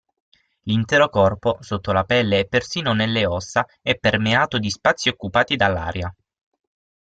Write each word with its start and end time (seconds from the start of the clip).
L'intero 0.63 1.09
corpo, 1.09 1.57
sotto 1.61 1.91
la 1.91 2.05
pelle 2.05 2.39
e 2.39 2.47
persino 2.47 2.93
nelle 2.93 3.23
ossa 3.27 3.63
è 3.83 3.95
permeato 3.99 4.57
di 4.57 4.71
spazi 4.71 5.09
occupati 5.09 5.55
dall'aria. 5.55 6.11